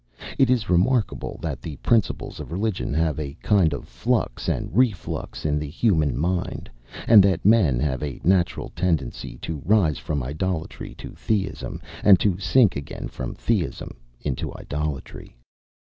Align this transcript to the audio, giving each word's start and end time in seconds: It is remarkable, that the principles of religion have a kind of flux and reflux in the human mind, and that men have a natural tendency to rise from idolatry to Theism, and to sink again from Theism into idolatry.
It 0.39 0.49
is 0.49 0.67
remarkable, 0.67 1.37
that 1.43 1.61
the 1.61 1.75
principles 1.75 2.39
of 2.39 2.51
religion 2.51 2.91
have 2.95 3.19
a 3.19 3.35
kind 3.43 3.71
of 3.71 3.87
flux 3.87 4.49
and 4.49 4.75
reflux 4.75 5.45
in 5.45 5.59
the 5.59 5.69
human 5.69 6.17
mind, 6.17 6.71
and 7.07 7.21
that 7.21 7.45
men 7.45 7.79
have 7.79 8.01
a 8.01 8.19
natural 8.23 8.69
tendency 8.69 9.37
to 9.43 9.61
rise 9.63 9.99
from 9.99 10.23
idolatry 10.23 10.95
to 10.95 11.11
Theism, 11.11 11.83
and 12.03 12.19
to 12.19 12.39
sink 12.39 12.75
again 12.75 13.09
from 13.09 13.35
Theism 13.35 13.95
into 14.21 14.51
idolatry. 14.57 15.37